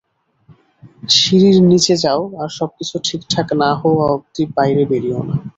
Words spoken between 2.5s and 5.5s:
সবকিছু ঠিকঠাক না হওয়া অব্ধি বাইরে বেরিয়ো না।